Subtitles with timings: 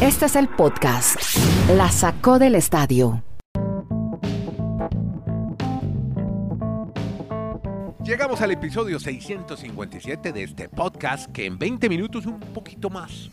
[0.00, 1.16] Este es el podcast.
[1.76, 3.22] La sacó del estadio.
[8.04, 13.30] Llegamos al episodio 657 de este podcast que en 20 minutos un poquito más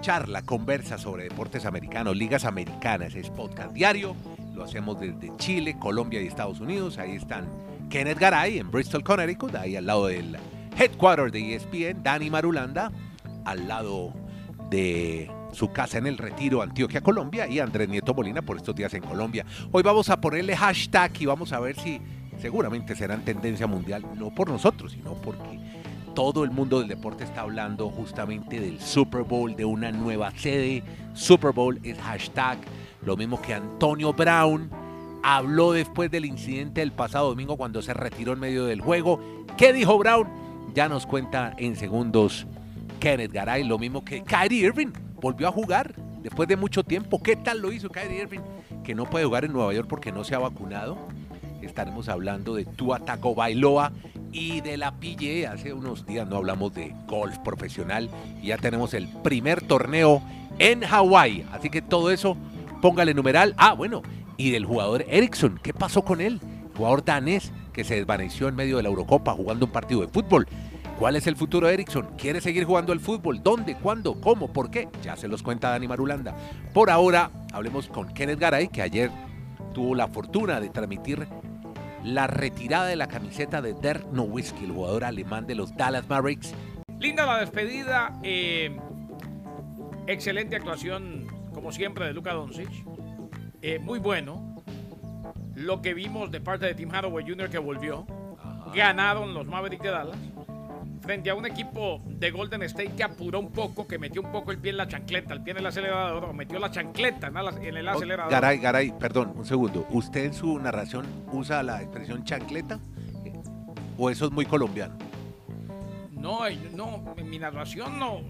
[0.00, 4.14] charla, conversa sobre deportes americanos, ligas americanas, es podcast diario,
[4.54, 7.48] lo hacemos desde Chile, Colombia y Estados Unidos, ahí están
[7.90, 10.36] Kenneth Garay en Bristol, Connecticut, ahí al lado del
[10.78, 12.92] headquarter de ESPN, Dani Marulanda,
[13.44, 14.12] al lado
[14.70, 18.92] de su casa en el Retiro, Antioquia, Colombia, y Andrés Nieto Molina por estos días
[18.92, 19.46] en Colombia.
[19.72, 21.98] Hoy vamos a ponerle hashtag y vamos a ver si
[22.38, 25.58] seguramente serán tendencia mundial, no por nosotros, sino porque
[26.14, 30.82] todo el mundo del deporte está hablando justamente del Super Bowl, de una nueva sede.
[31.14, 32.58] Super Bowl es hashtag,
[33.02, 34.70] lo mismo que Antonio Brown
[35.22, 39.20] habló después del incidente del pasado domingo cuando se retiró en medio del juego.
[39.56, 40.28] ¿Qué dijo Brown?
[40.74, 42.46] Ya nos cuenta en segundos
[43.00, 47.22] Kenneth Garay, lo mismo que Kyrie Irving volvió a jugar después de mucho tiempo.
[47.22, 48.40] ¿Qué tal lo hizo Kyrie Irving?
[48.84, 50.98] Que no puede jugar en Nueva York porque no se ha vacunado
[51.66, 53.00] estaremos hablando de Tua
[53.36, 53.92] Bailoa
[54.32, 55.52] y de la PGA.
[55.52, 58.08] Hace unos días no hablamos de golf profesional
[58.42, 60.22] y ya tenemos el primer torneo
[60.58, 61.46] en Hawái.
[61.52, 62.36] Así que todo eso,
[62.80, 63.54] póngale numeral.
[63.58, 64.02] Ah, bueno,
[64.36, 66.40] y del jugador Ericsson, ¿qué pasó con él?
[66.76, 70.46] Jugador danés que se desvaneció en medio de la Eurocopa jugando un partido de fútbol.
[70.98, 72.16] ¿Cuál es el futuro de Ericsson?
[72.16, 73.42] ¿Quiere seguir jugando el fútbol?
[73.42, 73.74] ¿Dónde?
[73.74, 74.18] ¿Cuándo?
[74.18, 74.50] ¿Cómo?
[74.50, 74.88] ¿Por qué?
[75.02, 76.34] Ya se los cuenta Dani Marulanda.
[76.72, 79.10] Por ahora, hablemos con Kenneth Garay, que ayer
[79.74, 81.28] tuvo la fortuna de transmitir
[82.02, 86.54] la retirada de la camiseta de Dirk Nowitzki, el jugador alemán de los Dallas Mavericks.
[86.98, 88.74] Linda la despedida, eh,
[90.06, 92.70] excelente actuación, como siempre, de Luka Doncic.
[93.60, 94.56] Eh, muy bueno.
[95.54, 97.50] Lo que vimos de parte de Tim Hardaway Jr.
[97.50, 98.06] que volvió.
[98.74, 100.18] Ganaron los Mavericks de Dallas
[101.06, 104.50] frente a un equipo de Golden State que apuró un poco, que metió un poco
[104.50, 107.36] el pie en la chancleta, el pie en el acelerador, o metió la chancleta en
[107.76, 108.32] el oh, acelerador.
[108.32, 109.86] Garay, Garay, perdón, un segundo.
[109.90, 112.80] ¿Usted en su narración usa la expresión chancleta?
[113.96, 114.96] ¿O eso es muy colombiano?
[116.10, 116.40] No,
[116.74, 118.20] no, en mi narración no.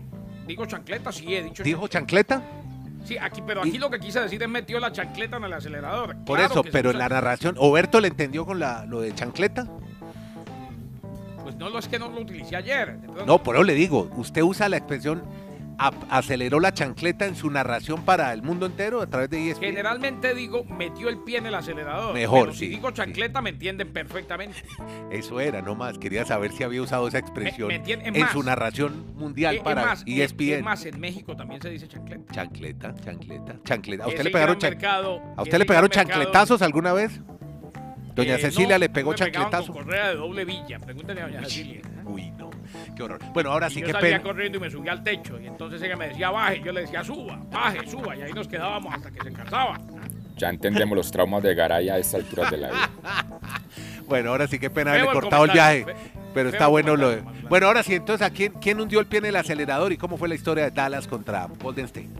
[0.46, 1.62] Digo chancleta, sí he dicho.
[1.62, 2.42] ¿Dijo chancleta?
[3.06, 6.16] Sí, aquí, pero aquí lo que quise decir es metió la chancleta en el acelerador.
[6.26, 9.66] Por eso, pero en la narración, ¿Oberto le entendió con la, lo de chancleta?
[11.58, 12.98] No lo es que no lo utilicé ayer.
[13.26, 15.22] No, por eso le digo, usted usa la expresión
[15.78, 19.64] aceleró la chancleta en su narración para el mundo entero a través de ESPN.
[19.64, 22.14] Generalmente digo, metió el pie en el acelerador.
[22.14, 24.62] Mejor, Si digo chancleta, me entienden perfectamente.
[25.10, 25.98] Eso era, no más.
[25.98, 30.52] Quería saber si había usado esa expresión en su narración mundial para más, ESPN.
[30.52, 32.32] Es más, en México también se dice chancleta.
[32.32, 34.04] Chancleta, chancleta, chancleta.
[34.04, 34.58] ¿A usted le pegaron,
[35.36, 37.20] ¿a usted le pegaron chancletazos alguna vez?
[38.16, 39.74] Doña eh, Cecilia le pegó chancletazo.
[39.74, 40.78] Con correa de doble villa.
[40.78, 41.82] Pregúntale a doña Cecilia.
[42.06, 42.50] Uy, no.
[42.96, 43.20] Qué horror.
[43.34, 45.38] Bueno, ahora sí que Yo salía corriendo y me subía al techo.
[45.38, 46.62] Y entonces ella me decía baje.
[46.64, 48.16] Yo le decía suba, baje, suba.
[48.16, 49.78] Y ahí nos quedábamos hasta que se cansaba.
[50.38, 52.90] Ya entendemos los traumas de Garay a esta altura de la vida.
[54.08, 55.84] bueno, ahora sí que pena haberle cortado el viaje.
[56.32, 57.22] Pero está bueno lo de...
[57.48, 60.16] Bueno, ahora sí, entonces, ¿a quién, quién hundió el pie en el acelerador y cómo
[60.16, 62.10] fue la historia de Dallas contra Golden State?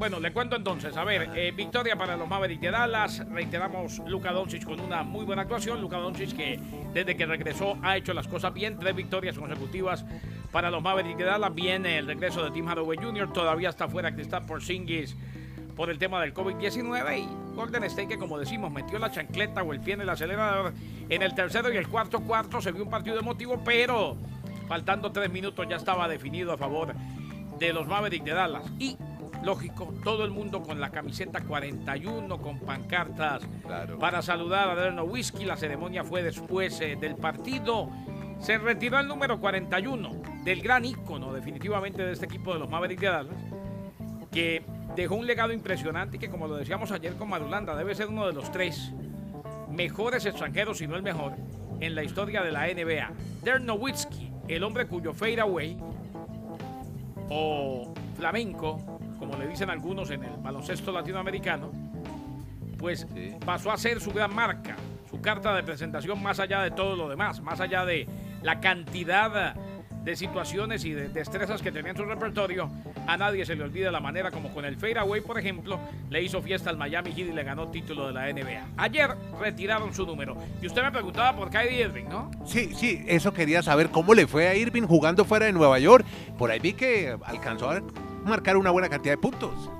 [0.00, 0.96] Bueno, le cuento entonces.
[0.96, 3.22] A ver, eh, victoria para los Mavericks de Dallas.
[3.30, 5.78] Reiteramos, Luka Doncic con una muy buena actuación.
[5.78, 6.58] Luka Doncic que
[6.94, 8.78] desde que regresó ha hecho las cosas bien.
[8.78, 10.06] Tres victorias consecutivas
[10.52, 11.54] para los Mavericks de Dallas.
[11.54, 13.30] Viene el regreso de Tim Hardaway Jr.
[13.30, 15.18] Todavía está fuera por Porzingis
[15.76, 19.74] por el tema del COVID-19 y Golden State que como decimos metió la chancleta o
[19.74, 20.72] el pie en el acelerador
[21.10, 24.16] en el tercero y el cuarto cuarto se vio un partido emotivo pero
[24.66, 26.94] faltando tres minutos ya estaba definido a favor
[27.58, 28.96] de los Mavericks de Dallas y
[29.42, 33.42] lógico, todo el mundo con la camiseta 41, con pancartas
[33.98, 35.44] para saludar a Derno Whisky.
[35.44, 37.90] La ceremonia fue después eh, del partido.
[38.38, 43.02] Se retiró el número 41 del gran ícono definitivamente de este equipo de los Mavericks
[43.02, 43.36] de Dallas,
[44.30, 44.64] que
[44.96, 48.26] dejó un legado impresionante y que como lo decíamos ayer con Madulanda, debe ser uno
[48.26, 48.92] de los tres
[49.70, 51.34] mejores extranjeros, si no el mejor,
[51.80, 53.12] en la historia de la NBA.
[53.42, 55.78] Dirk Nowitzki, el hombre cuyo fadeaway
[57.28, 58.99] o flamenco
[59.30, 61.70] como le dicen algunos en el baloncesto latinoamericano,
[62.78, 63.06] pues
[63.44, 64.76] pasó a ser su gran marca,
[65.08, 68.08] su carta de presentación más allá de todo lo demás, más allá de
[68.42, 69.54] la cantidad
[70.02, 72.70] de situaciones y de destrezas que tenía en su repertorio.
[73.06, 75.78] A nadie se le olvida la manera como con el Fadeaway, por ejemplo,
[76.08, 78.66] le hizo fiesta al Miami Heat y le ganó título de la NBA.
[78.78, 80.36] Ayer retiraron su número.
[80.62, 82.30] Y usted me preguntaba por Kyrie Irving, ¿no?
[82.46, 86.04] Sí, sí, eso quería saber cómo le fue a Irving jugando fuera de Nueva York.
[86.38, 87.82] Por ahí vi que alcanzó a
[88.24, 89.70] marcar una buena cantidad de puntos.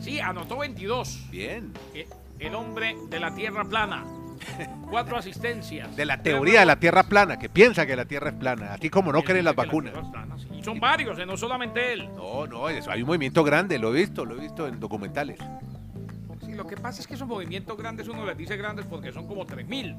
[0.00, 1.30] Sí, anotó 22.
[1.30, 1.72] Bien.
[1.94, 2.08] Eh,
[2.38, 4.04] el hombre de la tierra plana.
[4.90, 5.94] Cuatro asistencias.
[5.94, 8.88] De la teoría de la tierra plana, que piensa que la tierra es plana, aquí
[8.88, 9.94] como no creen las vacunas.
[10.52, 12.08] Y son varios, eh, no solamente él.
[12.16, 15.38] No, no, eso, hay un movimiento grande, lo he visto, lo he visto en documentales.
[16.44, 19.26] Sí, lo que pasa es que esos movimientos grandes uno les dice grandes porque son
[19.26, 19.94] como 3000.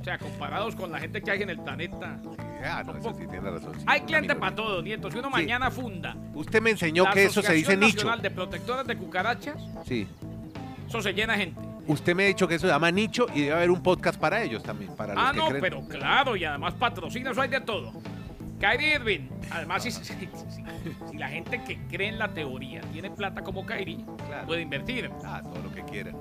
[0.00, 2.18] O sea, comparados con la gente que hay en el planeta.
[2.22, 2.28] Sí,
[2.64, 3.74] ah, no, eso sí tiene razón.
[3.78, 4.40] sí, Hay una cliente minoría.
[4.40, 5.10] para todo, Nieto.
[5.10, 5.32] Si uno Sí.
[5.32, 7.96] mañana funda Usted me enseñó que eso se dice nicho.
[7.96, 9.56] Nacional de Protectores de Cucarachas,
[9.86, 10.06] Sí.
[10.88, 11.60] eso se llena gente.
[11.86, 14.42] Usted me ha dicho que eso se llama nicho y debe haber un podcast para
[14.42, 15.60] ellos también, para los Ah, que no, creen.
[15.60, 17.92] pero claro, y además patrocina, eso hay de todo.
[18.60, 20.28] Kyrie Irving, además, si, si- si-
[21.10, 24.46] si la gente que cree en la teoría tiene plata como Kyrie, Claro.
[24.46, 25.10] puede invertir.
[25.24, 26.14] Ah, todo lo que quieran.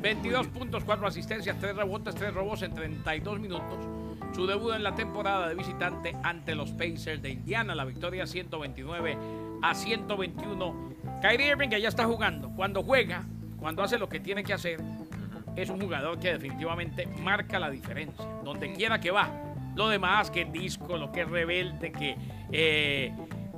[0.00, 3.86] 22 puntos, 4 asistencias, 3 rebotes, 3 robos en 32 minutos.
[4.34, 9.18] Su debut en la temporada de visitante ante los Pacers de Indiana, la victoria 129
[9.62, 10.94] a 121.
[11.20, 12.50] Kyrie Irving que ya está jugando.
[12.50, 13.24] Cuando juega,
[13.58, 14.80] cuando hace lo que tiene que hacer,
[15.56, 18.24] es un jugador que definitivamente marca la diferencia.
[18.44, 19.28] Donde quiera que va.
[19.74, 22.16] Lo demás, que disco, lo que es rebelde, que
[22.52, 23.12] eh,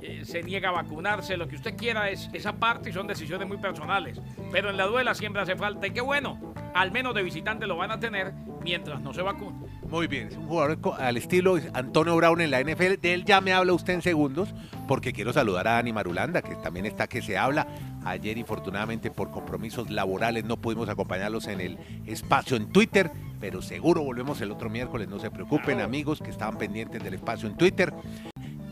[0.05, 3.47] eh, se niega a vacunarse, lo que usted quiera es esa parte y son decisiones
[3.47, 4.19] muy personales.
[4.51, 7.77] Pero en la duela siempre hace falta y qué bueno, al menos de visitante lo
[7.77, 9.55] van a tener mientras no se vacune.
[9.89, 12.99] Muy bien, es un jugador al estilo Antonio Brown en la NFL.
[13.01, 14.53] De él ya me habla usted en segundos,
[14.89, 17.65] porque quiero saludar a Dani Marulanda, que también está que se habla.
[18.03, 23.09] Ayer, infortunadamente, por compromisos laborales, no pudimos acompañarlos en el espacio en Twitter,
[23.39, 25.07] pero seguro volvemos el otro miércoles.
[25.07, 27.93] No se preocupen, amigos, que estaban pendientes del espacio en Twitter.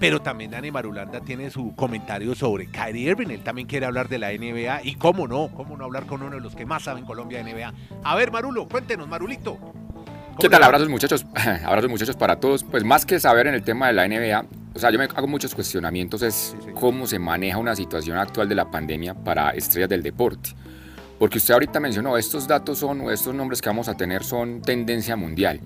[0.01, 3.27] Pero también Dani Marulanda tiene su comentario sobre Kyrie Irving.
[3.27, 4.81] Él también quiere hablar de la NBA.
[4.83, 7.53] Y cómo no, cómo no hablar con uno de los que más saben Colombia de
[7.53, 7.71] NBA.
[8.03, 9.57] A ver, Marulo, cuéntenos, Marulito.
[9.57, 10.63] ¿Cómo ¿Qué tal?
[10.63, 11.27] Abrazos muchachos,
[11.63, 12.63] abrazos muchachos para todos.
[12.63, 14.43] Pues más que saber en el tema de la NBA,
[14.73, 18.49] o sea, yo me hago muchos cuestionamientos es Sí, cómo se maneja una situación actual
[18.49, 20.55] de la pandemia para estrellas del deporte.
[21.19, 24.63] Porque usted ahorita mencionó, estos datos son, o estos nombres que vamos a tener son
[24.63, 25.61] tendencia mundial.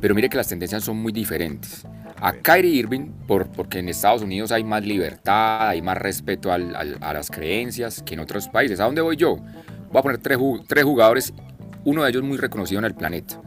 [0.00, 1.86] Pero mire que las tendencias son muy diferentes.
[2.20, 2.32] A.
[2.34, 6.98] Kyrie Irving, por, porque en Estados Unidos hay más libertad, hay más respeto al- al-
[7.00, 8.78] a las creencias que en otros países.
[8.80, 9.36] ¿A dónde voy yo?
[9.36, 11.32] Voy a poner tres, ju- tres jugadores,
[11.84, 13.40] uno de ellos muy reconocido en el planeta.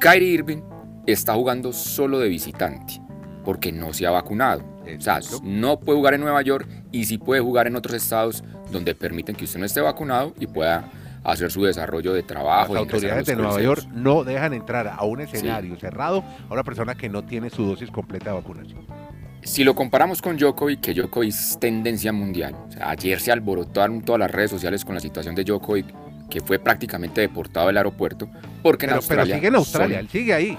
[0.00, 0.62] Kyrie Irving
[1.06, 3.00] está jugando solo de visitante,
[3.44, 4.62] porque no se ha vacunado.
[4.84, 8.42] O sea, no puede jugar en Nueva York y sí puede jugar en otros estados
[8.70, 10.90] donde permiten que usted no esté vacunado y pueda
[11.24, 12.74] hacer su desarrollo de trabajo.
[12.74, 13.60] Las autoridades de Nueva.
[13.60, 17.64] York no dejan entrar a un escenario cerrado a una persona que no tiene su
[17.64, 18.86] dosis completa de vacunación.
[19.42, 24.00] Si lo comparamos con Djokovic, que Djokovic es tendencia mundial, o sea, ayer se alborotaron
[24.02, 25.86] todas las redes sociales con la situación de Djokovic,
[26.30, 28.26] que fue prácticamente deportado del aeropuerto,
[28.62, 30.58] porque en Pero, pero Australia sigue en Australia, son- él sigue ahí.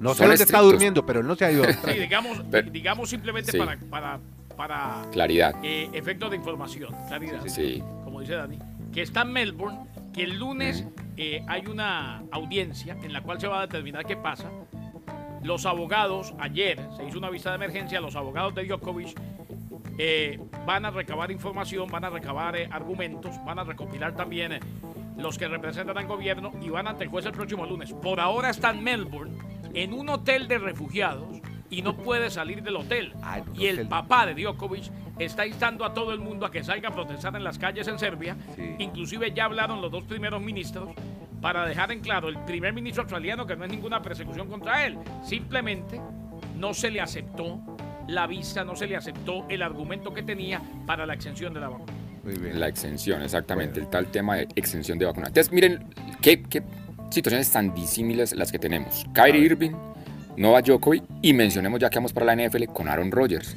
[0.00, 2.02] No sé dónde está durmiendo, pero él no se ha ido a Sí, Australia.
[2.02, 3.58] digamos, Pero- digamos simplemente Sí.
[3.58, 4.18] para, para,
[4.56, 5.54] para claridad.
[5.62, 8.58] eh, efectos de información, claridad, Sí, como dice Dani,
[8.92, 9.78] que está en Melbourne,
[10.14, 14.16] que el lunes eh, hay una audiencia en la cual se va a determinar qué
[14.16, 14.50] pasa.
[15.42, 19.14] Los abogados, ayer se hizo una vista de emergencia, los abogados de Djokovic
[19.98, 24.58] eh, van a recabar información, van a recabar eh, argumentos, van a recopilar también
[25.18, 27.92] los que representan al gobierno y van ante el juez el próximo lunes.
[27.92, 29.36] Por ahora está en Melbourne,
[29.74, 31.40] en un hotel de refugiados
[31.70, 33.12] y no puede salir del hotel.
[33.22, 33.88] Ah, un y el hotel.
[33.88, 37.44] papá de Djokovic está instando a todo el mundo a que salga a protestar en
[37.44, 38.36] las calles en Serbia.
[38.56, 38.76] Sí.
[38.78, 40.90] Inclusive ya hablaron los dos primeros ministros
[41.40, 44.98] para dejar en claro el primer ministro australiano que no es ninguna persecución contra él.
[45.22, 46.00] Simplemente
[46.56, 47.60] no se le aceptó
[48.08, 51.68] la visa, no se le aceptó el argumento que tenía para la exención de la
[51.68, 51.92] vacuna.
[52.22, 52.58] Muy bien.
[52.58, 55.26] la exención, exactamente, el tal tema de exención de vacuna.
[55.26, 55.84] Entonces, miren
[56.22, 56.62] qué, qué
[57.10, 59.04] situaciones tan disímiles las que tenemos.
[59.12, 59.72] Kyrie Irving,
[60.36, 63.56] Novak Djokovic y mencionemos ya que vamos para la NFL con Aaron Rodgers.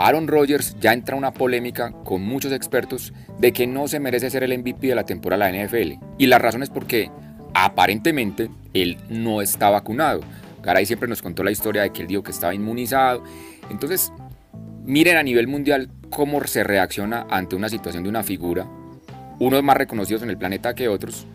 [0.00, 4.44] Aaron Rodgers ya entra una polémica con muchos expertos de que no se merece ser
[4.44, 6.04] el MVP de la temporada de la NFL.
[6.18, 7.10] Y la razón es porque
[7.52, 10.20] aparentemente él no está vacunado.
[10.62, 13.24] Garay siempre nos contó la historia de que él dijo que estaba inmunizado.
[13.70, 14.12] Entonces,
[14.84, 18.68] miren a nivel mundial cómo se reacciona ante una situación de una figura,
[19.40, 21.26] unos más reconocidos en el planeta que otros,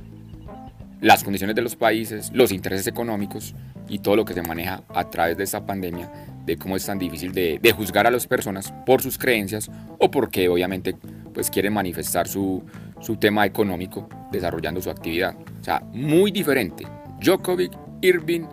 [1.03, 3.53] las condiciones de los países, los intereses económicos
[3.89, 6.09] y todo lo que se maneja a través de esta pandemia,
[6.45, 9.69] de cómo es tan difícil de, de juzgar a las personas por sus creencias
[9.99, 10.95] o porque obviamente
[11.33, 12.63] pues quieren manifestar su,
[13.01, 15.35] su tema económico desarrollando su actividad.
[15.59, 16.85] O sea, muy diferente.
[17.21, 18.45] Djokovic, Irving,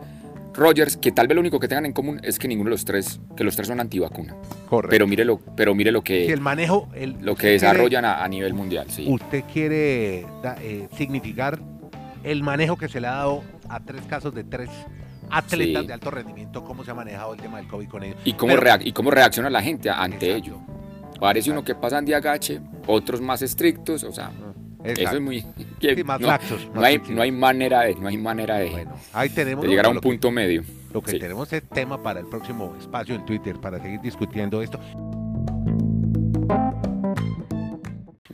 [0.52, 2.84] Rogers, que tal vez lo único que tengan en común es que ninguno de los
[2.84, 4.34] tres, que los tres son antivacuna.
[4.68, 4.90] Correcto.
[4.90, 8.24] Pero mire lo, pero mire lo que, Si el manejo, el, lo que desarrollan a,
[8.24, 8.86] a nivel mundial.
[8.90, 9.06] Sí.
[9.08, 11.60] usted quiere da- eh, significar
[12.24, 14.68] el manejo que se le ha dado a tres casos de tres
[15.30, 15.86] atletas Sí.
[15.86, 18.16] de alto rendimiento, cómo se ha manejado el tema del COVID con ellos.
[18.24, 20.36] y, cómo Pero- reac- y cómo reacciona la gente ante Exacto.
[20.50, 20.60] ello.
[21.20, 24.30] Parece uno que pasan de agache, otros más estrictos, o sea,
[24.82, 25.44] eso es muy...
[25.80, 27.16] Sí, más no, laxos, no hay, flexibles.
[27.16, 29.96] no hay manera de, no hay manera de, Bueno, ahí tenemos de llegar a un
[29.96, 30.62] que- punto medio.
[30.92, 31.18] Lo que Sí.
[31.20, 34.80] tenemos es tema para el próximo espacio en Twitter para seguir discutiendo esto.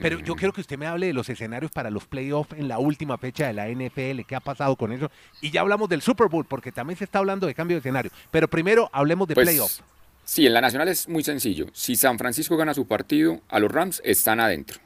[0.01, 2.79] Pero yo quiero que usted me hable de los escenarios para los playoffs en la
[2.79, 4.23] última fecha de la NFL.
[4.27, 5.11] ¿Qué ha pasado con eso?
[5.41, 8.11] Y ya hablamos del Super Bowl, porque también se está hablando de cambio de escenario.
[8.31, 9.83] Pero primero hablemos de Pues, playoffs.
[10.25, 11.67] Sí, en la nacional es muy sencillo.
[11.73, 14.81] Si San Francisco gana su partido, a los Rams están adentro.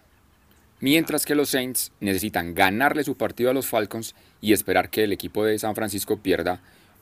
[0.80, 5.12] Mientras que los Saints necesitan ganarle su partido a los Falcons y esperar que el
[5.12, 6.60] equipo de San Francisco pierda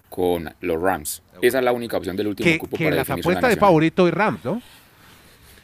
[0.09, 1.23] con los Rams.
[1.43, 4.09] Esa es la única opción del último Que, cupo que para las apuestas de favorito
[4.09, 4.61] y Rams, ¿no?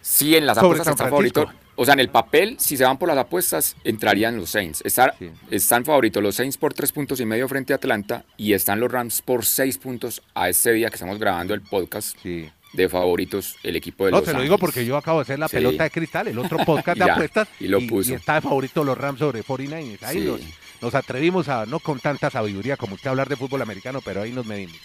[0.01, 1.09] Sí, en las Sobre apuestas Francisco.
[1.11, 1.64] favoritos.
[1.77, 4.81] O sea, en el papel, si se van por las apuestas, entrarían los Saints.
[4.85, 5.31] Está- Sí.
[5.51, 8.91] Están favoritos los Saints por tres puntos y medio frente a Atlanta y están los
[8.93, 12.49] Rams por seis puntos a este día que estamos grabando el podcast Sí.
[12.73, 15.39] de favoritos el equipo de No, los te lo digo porque yo acabo de hacer
[15.39, 15.57] la Sí.
[15.57, 18.15] pelota de cristal, el otro podcast de Ya, apuestas, y lo puso.
[18.15, 20.03] está de favorito los Rams sobre 49ers.
[20.05, 20.41] Ahí nos,
[20.81, 24.33] nos atrevimos a, no con tanta sabiduría como usted, hablar de fútbol americano, pero ahí
[24.33, 24.77] nos medimos.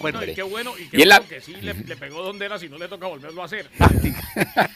[0.00, 1.96] Bueno, No, y qué bueno, y qué Y en la- bueno que sí le, le
[1.96, 3.68] pegó donde era si no le toca volverlo a hacer.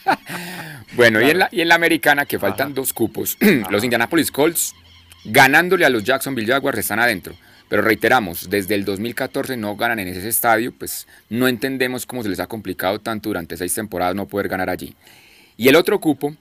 [0.95, 3.37] Bueno, y, en la, y en la americana, que faltan dos cupos,
[3.69, 4.73] los Indianapolis Colts,
[5.25, 7.35] ganándole a los Jacksonville Jaguars, están adentro.
[7.67, 12.29] Pero reiteramos, desde el 2014 no ganan en ese estadio, pues no entendemos cómo se
[12.29, 14.93] les ha complicado tanto durante seis temporadas no poder ganar allí.
[15.57, 16.35] Y el otro cupo,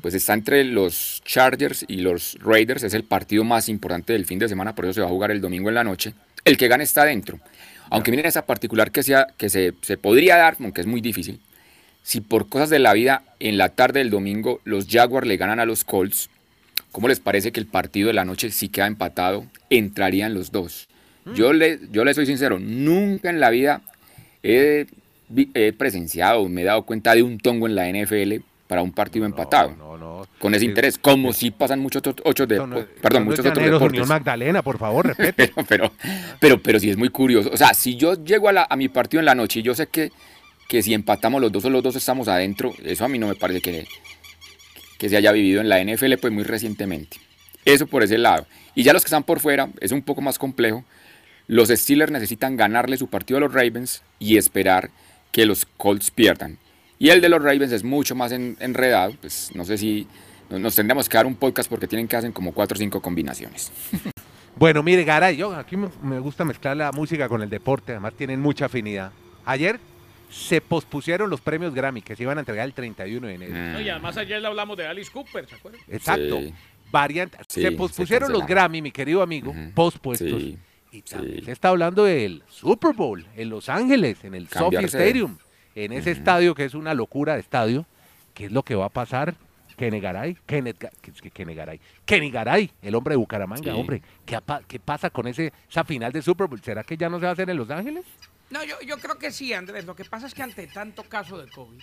[0.00, 4.38] pues está entre los Chargers y los Raiders, es el partido más importante del fin
[4.38, 6.14] de semana, por eso se va a jugar el domingo en la noche.
[6.44, 7.38] El que gane está adentro.
[7.90, 11.40] Aunque miren esa particular que, sea, que se, se podría dar, aunque es muy difícil,
[12.02, 15.60] si por cosas de la vida en la tarde del domingo los Jaguars le ganan
[15.60, 16.28] a los Colts,
[16.92, 20.88] ¿cómo les parece que el partido de la noche si queda empatado, entrarían los dos?
[21.34, 23.80] Yo, le, yo le soy sincero, nunca en la vida
[24.42, 24.86] he,
[25.54, 29.24] he presenciado, me he dado cuenta de un tongo en la NFL para un partido
[29.24, 29.72] empatado.
[29.78, 30.26] No, no.
[30.40, 33.46] Con ese Es- interés, como si pasan muchos otros, ocho de, no- perdón, no muchos
[33.46, 33.90] otros deportes.
[34.00, 35.52] Unión Magdalena, por favor, respete.
[35.54, 35.92] Pero, pero,
[36.40, 37.50] pero, pero sí es muy curioso.
[37.52, 39.76] O sea, si yo llego a, la- a mi partido en la noche y yo
[39.76, 40.10] sé que,
[40.68, 43.36] que si empatamos los dos o los dos estamos adentro, eso a mí no me
[43.36, 43.86] parece que,
[44.98, 47.18] que se haya vivido en la NFL pues muy recientemente.
[47.64, 48.44] Eso por ese lado.
[48.74, 50.84] Y ya los que están por fuera, es un poco más complejo.
[51.46, 54.90] Los Steelers necesitan ganarle su partido a los Ravens y esperar
[55.30, 56.58] que los Colts pierdan.
[56.98, 59.14] Y el de los Ravens es mucho más en- enredado.
[59.20, 60.06] Pues no sé si
[60.50, 63.00] nos- nos tendríamos que dar un podcast porque tienen que hacer como cuatro o cinco
[63.00, 63.72] combinaciones.
[64.56, 68.40] Bueno, mire, Garay, yo aquí me, gusta mezclar la música con el deporte, además tienen
[68.40, 69.10] mucha afinidad.
[69.44, 69.80] Ayer
[70.30, 73.52] se pospusieron los premios Grammy que se iban a entregar el 31 de enero.
[73.52, 75.80] No, y además ayer le hablamos de Alice Cooper, ¿se acuerdan?
[75.88, 76.38] Exacto.
[76.38, 76.54] Sí.
[76.92, 77.36] Variante.
[77.48, 78.46] Sí, se se pospusieron los.
[78.46, 80.40] Grammy, mi querido amigo, pospuestos.
[80.40, 80.56] Sí,
[80.92, 81.44] Y también sí.
[81.46, 85.36] se está hablando del Super Bowl en Los Ángeles, en el Sophie Cambiarse de- Stadium,
[85.74, 87.86] en ese estadio que es una locura de estadio.
[88.34, 89.34] ¿Qué es lo que va a pasar?
[89.76, 93.78] Kenny Garay, Kenneth, Ga- que- que Kenny Garay, Kenny Garay, el hombre de Bucaramanga, Sí.
[93.80, 94.38] hombre, ¿qué,
[94.68, 96.60] qué pasa con ese, esa final de Super Bowl?
[96.62, 98.04] ¿Será que ya no se va a hacer en Los Ángeles?
[98.50, 99.84] No, yo, yo creo que sí, Andrés.
[99.84, 101.80] Lo que pasa es que ante tanto caso de COVID,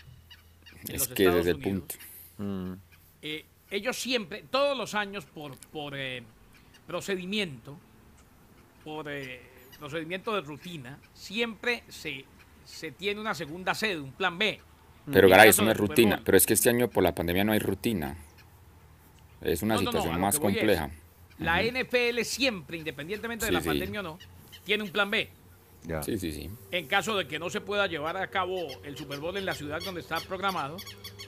[0.87, 1.95] en Es los que es el punto.
[3.21, 6.23] eh, ellos siempre, todos los años, por, por eh,
[6.87, 7.77] procedimiento,
[8.85, 9.41] por eh,
[9.79, 12.23] procedimiento de rutina, siempre se,
[12.65, 14.59] se tiene una segunda sede, un plan B.
[15.11, 16.21] Pero Garay, eso no del es rutina.
[16.23, 18.15] Pero es que este año por la pandemia no hay rutina.
[19.41, 20.89] Es una No, no, no, situación más compleja.
[21.39, 23.67] La NFL siempre, independientemente de Sí, la sí.
[23.67, 24.19] pandemia o no,
[24.63, 25.29] tiene un plan B.
[25.83, 26.03] Ya.
[26.03, 26.51] Sí, sí, sí.
[26.69, 29.55] En caso de que no se pueda llevar a cabo el Super Bowl en la
[29.55, 30.77] ciudad donde está programado,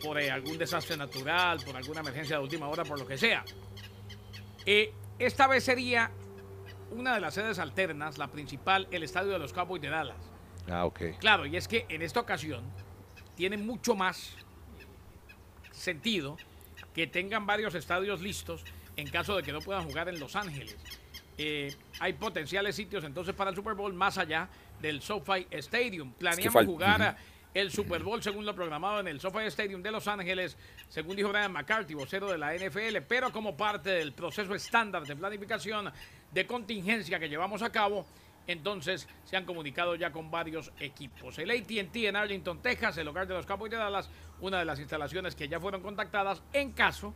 [0.04, 3.44] por eh, algún desastre natural, por alguna emergencia de última hora, por lo que sea.
[4.68, 6.12] Eh, esta vez sería
[6.92, 10.18] una de las sedes alternas, la principal, el estadio de los Cowboys de Dallas.
[10.70, 11.01] Ah, ok.
[11.20, 12.63] Claro, y es que en esta ocasión
[13.36, 14.36] tiene mucho más
[15.72, 16.38] sentido
[16.93, 18.63] que tengan varios estadios listos
[18.96, 20.77] en caso de que no puedan jugar en Los Ángeles.
[21.38, 24.48] Eh, hay potenciales sitios entonces para el Super Bowl más allá
[24.79, 26.13] del SoFi Stadium.
[26.13, 27.17] Planeamos jugar
[27.53, 30.58] el Super Bowl según lo programado en el SoFi Stadium de Los Ángeles,
[30.89, 35.15] según dijo Brian McCarthy, vocero de la NFL, pero como parte del proceso estándar de
[35.15, 35.91] planificación
[36.32, 38.05] de contingencia que llevamos a cabo,
[38.48, 41.38] entonces se han comunicado ya con varios equipos.
[41.40, 44.10] El ATT en Arlington, Texas, el hogar de los Cowboys de Dallas,
[44.42, 47.14] una de las instalaciones que ya fueron contactadas en caso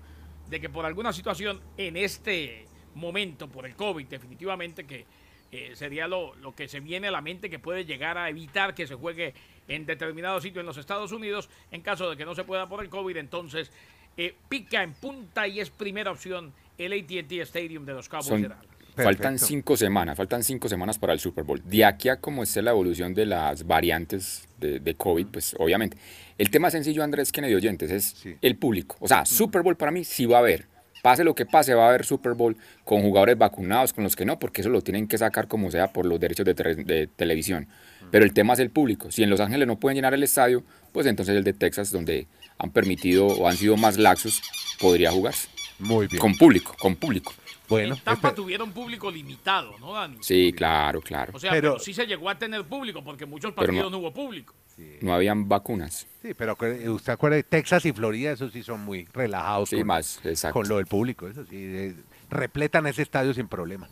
[0.50, 2.66] de que por alguna situación en este
[2.96, 5.06] momento, por el COVID, definitivamente que
[5.52, 8.74] eh, sería lo, lo que se viene a la mente que puede llegar a evitar
[8.76, 9.34] que se juegue
[9.68, 11.50] en determinado sitio en los Estados Unidos.
[11.72, 13.72] En caso de que no se pueda por el COVID, entonces
[14.18, 18.42] eh, pica en punta y es primera opción el ATT Stadium de los Cowboys Son-
[18.42, 18.77] de Dallas.
[19.04, 21.62] Faltan cinco semanas, faltan cinco semanas para el Super Bowl.
[21.64, 25.98] De aquí a cómo esté la evolución de las variantes de, de COVID, pues obviamente.
[26.38, 28.36] El tema sencillo, Andrés Kennedy Oyentes, es Sí.
[28.42, 28.96] el público.
[29.00, 30.66] O sea, Super Bowl para mí sí va a haber.
[31.04, 34.26] pase lo que pase, va a haber Super Bowl con jugadores vacunados, con los que
[34.26, 37.68] no, porque eso lo tienen que sacar como sea por los derechos de, de televisión.
[38.12, 39.10] Pero el tema es el público.
[39.12, 42.28] Si en Los Ángeles no pueden llenar el estadio, pues entonces el de Texas, donde
[42.58, 44.42] han permitido o han sido más laxos,
[44.80, 45.48] podría jugarse.
[45.80, 46.20] Muy bien.
[46.20, 47.34] Con público, con público.
[47.70, 50.18] Bueno, en Tampa espe- tuvieron público limitado, ¿no, Dani?
[50.22, 51.34] Sí, claro, claro.
[51.36, 53.90] O sea, Pero- pero, sí se llegó a tener público porque en muchos partidos no-
[53.90, 54.54] no hubo público.
[55.02, 56.06] No habían vacunas.
[56.22, 59.88] sí, pero acuerde- usted acuerde, Texas y Florida, esos sí son muy relajados Sí, con,
[59.88, 60.54] más, exacto.
[60.54, 61.96] con lo del público, eso sí, eh,
[62.30, 63.88] repletan ese estadio sin problema.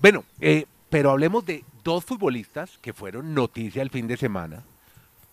[0.00, 4.62] Bueno, eh, pero hablemos de dos futbolistas que fueron noticia el fin de semana.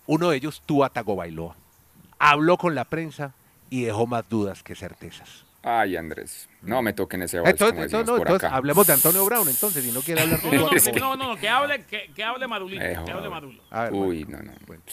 [0.07, 1.55] Uno de ellos, Tua Tagovailoa.
[2.19, 3.33] Habló con la prensa
[3.69, 5.45] y dejó más dudas que certezas.
[5.69, 8.55] Ay, Andrés, no me toquen ese vals, como Entonces, no, por entonces acá.
[8.55, 11.39] hablemos de Antonio Brown, entonces, si no quiere hablar No, de no, no, no, no,
[11.39, 13.29] que hable, que, que hable Madulito, Eh, que hable joder.
[13.29, 13.61] Madulo.
[13.69, 14.57] A ver, Uy, bueno, no, no.
[14.65, 14.83] bueno.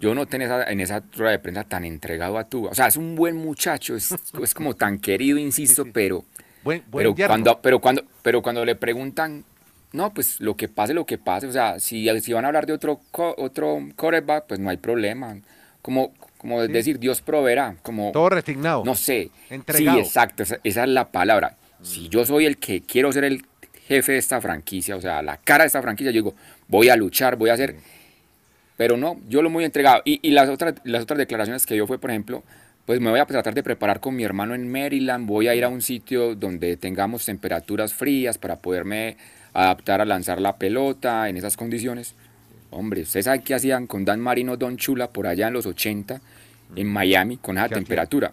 [0.00, 2.66] Yo no tengo esa, en esa rueda de prensa tan entregado a tu.
[2.66, 4.12] O sea, es un buen muchacho, es,
[4.42, 6.24] es como tan querido, insisto, pero,
[6.62, 9.44] Buen, buen pero, cuando, pero, cuando, pero cuando le preguntan,
[9.92, 11.46] no, pues lo que pase, lo que pase.
[11.46, 14.76] O sea, si, si van a hablar de otro, co- otro quarterback, pues no hay
[14.76, 15.36] problema.
[15.82, 17.76] Como, como decir, Dios proveerá.
[17.82, 18.84] Como, Todo resignado.
[18.84, 19.30] no sé.
[19.50, 19.98] Entregado.
[19.98, 21.56] Sí, exacto, esa, esa es la palabra.
[21.82, 23.44] Si yo soy el que quiero ser el
[23.86, 26.34] jefe de esta franquicia, o sea, la cara de esta franquicia, yo digo,
[26.68, 27.76] voy a luchar, voy a hacer...
[28.76, 30.02] Pero no, yo lo muy entregado.
[30.04, 32.44] Y, y las, otras, las otras declaraciones que dio fue, por ejemplo,
[32.86, 35.64] pues me voy a tratar de preparar con mi hermano en Maryland, voy a ir
[35.64, 39.18] a un sitio donde tengamos temperaturas frías para poderme
[39.52, 42.14] adaptar a lanzar la pelota en esas condiciones.
[42.70, 46.20] Hombre, ¿usted sabe qué hacían con Dan Marino, Don Chula por allá en los 80
[46.76, 48.32] en Miami con esa temperatura?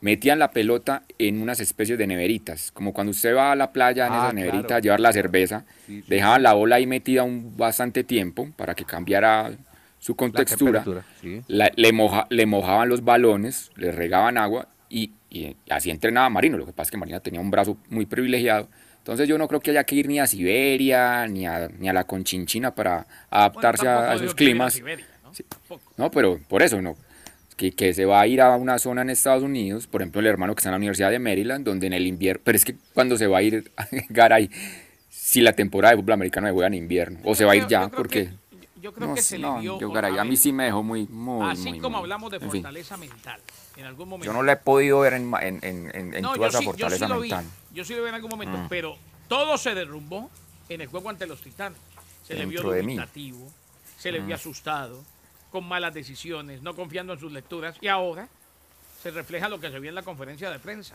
[0.00, 4.06] Metían la pelota en unas especies de neveritas, como cuando usted va a la playa
[4.06, 4.74] en Ah, esas claro.
[4.74, 6.04] a llevar la cerveza, Sí, sí.
[6.06, 9.50] dejaban la bola ahí metida un bastante tiempo para que cambiara
[9.98, 11.40] su contextura, temperatura, sí.
[11.48, 16.58] la- le, moja- le mojaban los balones, le regaban agua y, y así entrenaba Marino.
[16.58, 18.68] Lo que pasa es que Marino tenía un brazo muy privilegiado.
[19.06, 21.92] Entonces yo no creo que haya que ir ni a Siberia ni a, ni a
[21.92, 24.72] la Conchinchina para adaptarse Bueno, a, a esos a climas.
[24.74, 25.32] Siberia, ¿no?
[25.32, 25.44] Sí.
[25.48, 25.92] Tampoco.
[25.96, 26.96] No, pero por eso no.
[27.56, 30.26] Que, que se va a ir a una zona en Estados Unidos, por ejemplo, el
[30.26, 32.42] hermano que está en la Universidad de Maryland, donde en el invierno.
[32.44, 33.70] Pero es que cuando se va a ir,
[34.10, 34.50] Garay,
[35.08, 37.66] si la temporada de fútbol americano se juega en invierno, o se va a ir
[37.68, 38.24] ya, porque.
[38.24, 38.45] que-
[38.86, 39.80] yo creo no, que se no, le dio.
[39.80, 41.50] yo, Garay, a mí sí me dejó muy, muy.
[41.50, 42.62] Así muy, como muy- hablamos de en fin.
[42.62, 43.40] fortaleza mental,
[43.76, 44.26] en algún momento.
[44.26, 46.58] Yo no la he podido ver en, en, en, en, en No, toda yo esa
[46.58, 47.30] sí, yo fortaleza sí lo vi.
[47.30, 47.46] mental.
[47.74, 48.68] Yo sí lo vi en algún momento, Mm.
[48.68, 48.96] pero
[49.28, 50.30] todo se derrumbó
[50.68, 51.78] en el juego ante los Titanes.
[52.24, 52.62] Se le vio.
[52.62, 52.66] Mm.
[52.66, 53.52] dubitativo,
[53.98, 55.02] se le vio asustado,
[55.50, 57.76] con malas decisiones, no confiando en sus lecturas.
[57.80, 58.28] Y ahora
[59.02, 60.94] se refleja lo que se vio en la conferencia de prensa.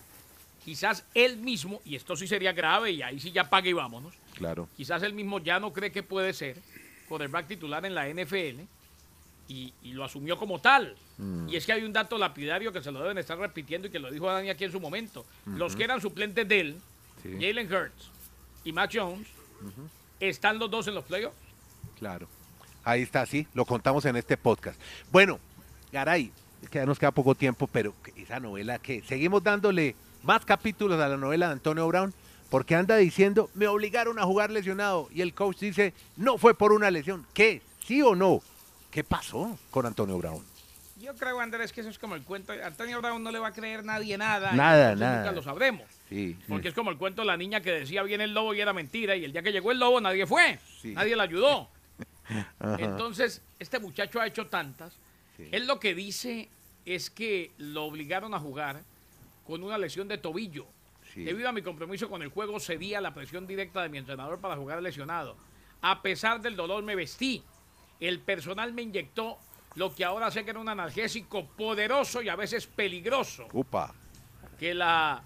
[0.64, 4.14] Quizás él mismo, y esto sí sería grave, y ahí sí ya pague y vámonos,
[4.36, 4.70] Claro.
[4.78, 6.58] quizás él mismo ya no cree que puede ser
[7.12, 8.62] quarterback titular en la NFL
[9.50, 10.96] y, y lo asumió como tal.
[11.48, 14.00] Y es que hay un dato lapidario que se lo deben estar repitiendo y que
[14.00, 15.26] lo dijo Dani aquí en su momento.
[15.46, 16.78] Los que eran suplentes de él,
[17.22, 17.34] Sí.
[17.40, 18.10] Jalen Hurts
[18.64, 19.28] y Mac Jones,
[20.20, 21.38] están los dos en los playoffs.
[22.00, 22.28] Claro.
[22.84, 24.80] Ahí está, sí, lo contamos en este podcast.
[25.12, 25.40] Bueno,
[25.92, 26.32] Garay,
[26.64, 31.00] es que ya nos queda poco tiempo, pero esa novela que seguimos dándole más capítulos
[31.00, 32.12] a la novela de Antonio Brown,
[32.52, 36.74] porque anda diciendo, me obligaron a jugar lesionado, y el coach dice, no fue por
[36.74, 37.26] una lesión.
[37.34, 37.62] ¿Qué?
[37.80, 38.42] ¿Sí o no?
[38.92, 40.44] ¿Qué pasó con Antonio Brown?
[41.00, 42.52] Yo creo, Andrés, que eso es como el cuento.
[42.52, 44.52] Antonio Brown no le va a creer nadie nada.
[44.52, 45.20] Nada, nada.
[45.20, 45.88] Nunca lo sabremos.
[46.10, 46.38] Sí.
[46.50, 48.74] Porque es como el cuento de la niña que decía viene el lobo y era
[48.74, 49.16] mentira.
[49.16, 50.60] Y el día que llegó el lobo nadie fue.
[50.82, 50.94] Sí.
[50.94, 51.70] Nadie la ayudó.
[52.80, 54.94] Entonces, este muchacho ha hecho tantas.
[55.38, 55.48] Sí.
[55.54, 56.50] Él lo que dice
[56.86, 58.82] es que lo obligaron a jugar
[59.48, 60.68] con una lesión de tobillo.
[61.14, 61.24] Sí.
[61.24, 64.40] Debido a mi compromiso con el juego, cedí a la presión directa de mi entrenador
[64.40, 65.36] para jugar lesionado.
[65.82, 67.44] A pesar del dolor, me vestí.
[68.00, 69.38] El personal me inyectó
[69.76, 73.94] lo que ahora sé que era un analgésico poderoso y a veces peligroso Upa.
[74.60, 75.24] que la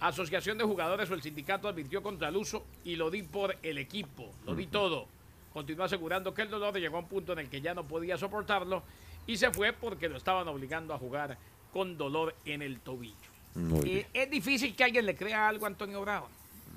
[0.00, 3.78] Asociación de Jugadores o el sindicato advirtió contra el uso y lo di por el
[3.78, 5.06] equipo, lo di todo.
[5.52, 8.16] Continuó asegurando que el dolor llegó a un punto en el que ya no podía
[8.16, 8.82] soportarlo
[9.26, 11.36] y se fue porque lo estaban obligando a jugar
[11.72, 13.29] con dolor en el tobillo.
[13.54, 14.06] Muy Eh, bien.
[14.12, 16.28] es difícil que alguien le crea algo a Antonio Brown.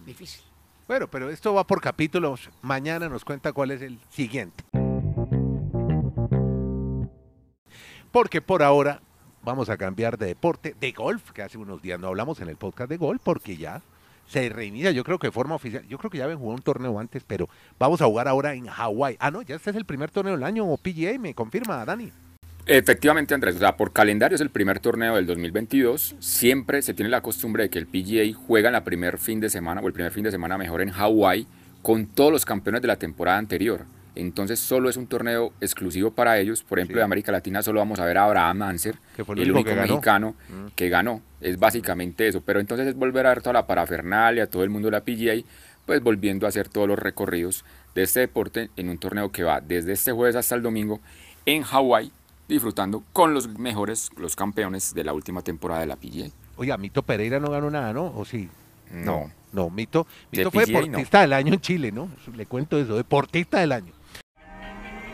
[0.06, 0.42] Difícil.
[0.88, 2.50] Bueno, pero esto va por capítulos.
[2.62, 4.64] Mañana nos cuenta cuál es el siguiente.
[8.12, 9.02] Porque por ahora
[9.44, 12.58] vamos a cambiar de deporte, de golf, que hace unos días no hablamos en el
[12.58, 13.82] podcast de golf, porque ya
[14.28, 16.62] se reinicia, yo creo que de forma oficial, yo creo que ya habían jugado un
[16.62, 19.18] torneo antes, pero vamos a jugar ahora en Hawái.
[19.20, 22.12] Ah, no, ya este es el primer torneo del año, o PGA, me confirma, Dani.
[22.66, 26.16] Efectivamente, Andrés, o sea, por calendario es el primer torneo del 2022.
[26.20, 29.50] Siempre se tiene la costumbre de que el PGA juega en la primer fin de
[29.50, 31.46] semana, o el primer fin de semana mejor en Hawái,
[31.82, 33.82] con todos los campeones de la temporada anterior.
[34.16, 36.64] Entonces solo es un torneo exclusivo para ellos.
[36.64, 37.00] Por ejemplo, Sí.
[37.00, 39.70] de América Latina solo vamos a ver a Abraham Anser, Que fue el el único
[39.72, 40.68] que mexicano Mm.
[40.76, 41.22] que ganó.
[41.42, 42.42] Es básicamente eso.
[42.46, 45.44] Pero entonces es volver a ver toda la parafernalia, todo el mundo de la PGA,
[45.86, 49.60] pues volviendo a hacer todos los recorridos de este deporte en un torneo que va
[49.60, 51.02] desde este jueves hasta el domingo
[51.46, 52.12] en Hawái,
[52.54, 56.30] disfrutando con los mejores, los campeones de la última temporada de la PGA.
[56.56, 58.14] Oiga, Mito Pereira no ganó nada, ¿no?
[58.16, 58.50] ¿O sí?
[58.92, 59.30] No.
[59.52, 60.80] No, Mito, De Mito fue PGA, no.
[60.82, 62.10] deportista del año en Chile, ¿no?
[62.36, 63.94] Le cuento eso, deportista del año.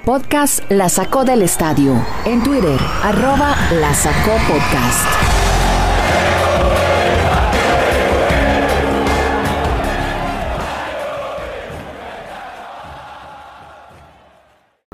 [0.06, 1.94] Podcast La Sacó del Estadio.
[2.26, 5.39] En Twitter, arroba La Sacó Podcast.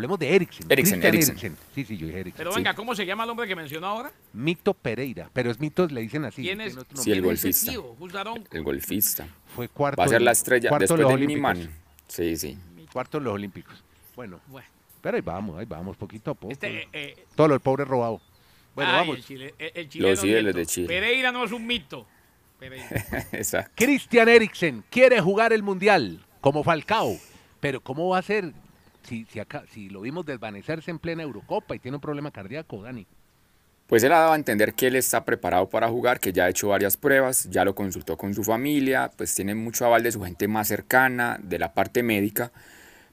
[0.06, 0.66] Hablemos de Eriksen.
[0.70, 1.58] Eriksen, Christian Eriksen.
[1.74, 2.38] Sí, sí, yo dije Eriksen.
[2.38, 2.58] Pero Sí.
[2.58, 4.12] venga, ¿cómo se llama el hombre que mencionó ahora?
[4.34, 6.44] Mito Pereira, pero es Mito, le dicen así.
[6.44, 6.78] ¿Quién es?
[6.78, 7.38] otro Sí, el nombre.
[7.38, 8.48] ¿Quién es ese golfista.
[8.52, 9.28] El golfista.
[9.56, 10.00] Fue cuarto.
[10.00, 11.28] Va a ser la estrella después los de Olímpicos.
[11.28, 11.70] Miniman.
[12.08, 12.58] Sí, sí.
[12.94, 13.84] Cuarto en los Olímpicos.
[14.16, 14.68] Bueno, Bueno,
[15.02, 16.52] pero ahí vamos, ahí vamos, poquito a poco.
[16.54, 18.22] este, eh, Todo lo del pobre robado.
[18.76, 19.18] Bueno, ay, vamos.
[19.18, 20.54] El, chile, el, el chileno Los nieto.
[20.60, 20.88] de Chile.
[20.88, 22.08] Pereira no es un mito.
[23.76, 27.18] Christian Eriksen quiere jugar el Mundial como Falcao,
[27.60, 28.54] pero ¿cómo va a ser
[29.06, 32.82] si, si, acá, si lo vimos desvanecerse en plena Eurocopa y tiene un problema cardíaco,
[32.82, 33.06] Dani?
[33.88, 36.50] Pues él ha dado a entender que él está preparado para jugar, que ya ha
[36.50, 40.24] hecho varias pruebas, ya lo consultó con su familia, pues tiene mucho aval de su
[40.24, 42.52] gente más cercana, de la parte médica,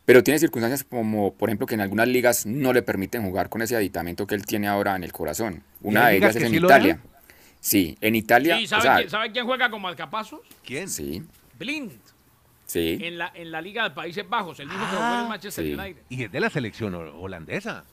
[0.07, 3.61] pero tiene circunstancias como, por ejemplo, que en algunas ligas no le permiten jugar con
[3.61, 5.63] ese aditamento que él tiene ahora en el corazón.
[5.83, 6.99] Una de ellas es que en sí Italia.
[7.61, 8.57] Sí, en Italia.
[8.57, 10.41] Sí, o ¿sabe, sea, quién, sabe quién juega con marcapasos?
[10.65, 10.89] ¿Quién?
[10.89, 11.23] Sí,
[11.59, 11.93] Blind.
[12.73, 12.99] Sí.
[13.01, 15.29] En la, en la Liga de Países Bajos, el mismo que Ah, jugó en el
[15.29, 15.73] Manchester sí.
[15.75, 16.03] United.
[16.09, 17.85] Y es de la selección ho- holandesa.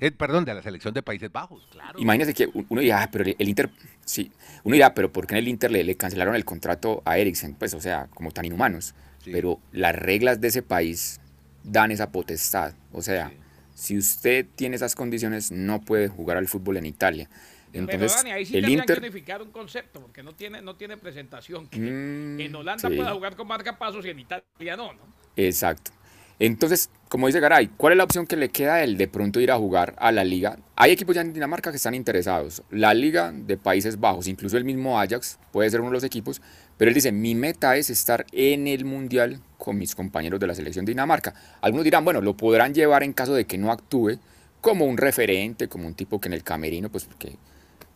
[0.00, 1.66] Eh, perdón, de la selección de Países Bajos.
[1.70, 1.98] Claro.
[1.98, 3.70] Imagínese que uno dirá, "Ah, pero el el Inter,
[4.04, 4.30] sí,
[4.64, 7.54] uno dirá, pero ¿por qué en el Inter le, le cancelaron el contrato a Eriksen?
[7.54, 8.94] Pues, o sea, como tan inhumanos.
[9.22, 9.30] Sí.
[9.32, 11.20] Pero las reglas de ese país
[11.64, 12.74] dan esa potestad.
[12.92, 13.30] O sea,
[13.74, 17.28] si usted tiene esas condiciones, no puede jugar al fútbol en Italia.
[17.72, 18.98] Pero Entonces, Dani, ahí sí el tendrían que Inter...
[18.98, 21.68] unificar un concepto, porque no tiene, no tiene presentación.
[21.68, 22.94] Que Mm, en Holanda sí.
[22.96, 25.00] pueda jugar con marcapasos y en Italia no, ¿no?
[25.36, 25.90] Exacto.
[26.38, 29.38] Entonces, como dice Garay, ¿cuál es la opción que le queda a él de pronto
[29.40, 30.58] ir a jugar a la liga?
[30.76, 32.62] Hay equipos ya en Dinamarca que están interesados.
[32.70, 36.42] La liga de Países Bajos, incluso el mismo Ajax, puede ser uno de los equipos,
[36.76, 40.54] pero él dice, mi meta es estar en el Mundial con mis compañeros de la
[40.54, 41.32] selección de Dinamarca.
[41.60, 44.18] Algunos dirán, bueno, lo podrán llevar en caso de que no actúe
[44.60, 47.36] como un referente, como un tipo que en el camerino, pues porque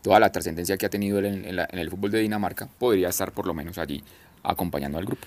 [0.06, 3.52] toda la trascendencia que ha tenido en el fútbol de Dinamarca, podría estar por lo
[3.52, 4.04] menos allí
[4.44, 5.26] acompañando al grupo.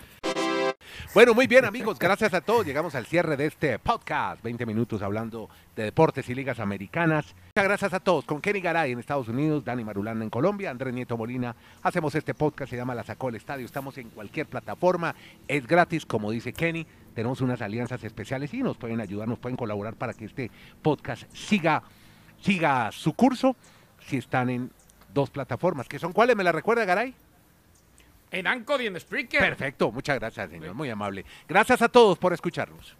[1.13, 2.65] Bueno, muy bien amigos, gracias a todos.
[2.65, 4.41] Llegamos al cierre de este podcast.
[4.41, 7.35] 20 minutos hablando de deportes y ligas americanas.
[7.47, 8.23] Muchas gracias a todos.
[8.23, 11.57] Con Kenny Garay en Estados Unidos, Dani Marulanda en Colombia, Andrés Nieto Molina.
[11.83, 13.65] Hacemos este podcast, se llama La Sacó el Estadio.
[13.65, 15.13] Estamos en cualquier plataforma.
[15.49, 16.87] Es gratis, como dice Kenny.
[17.13, 20.49] Tenemos unas alianzas especiales y nos pueden ayudar, nos pueden colaborar para que este
[20.81, 21.83] podcast siga,
[22.39, 23.57] siga su curso.
[24.07, 24.71] Si están en
[25.13, 27.13] dos plataformas, que son cuáles, ¿me la recuerda Garay?
[28.31, 29.39] En Anchor y en Spreaker.
[29.39, 31.25] Perfecto, muchas gracias, señor, muy amable.
[31.47, 32.95] Gracias a todos por escucharnos.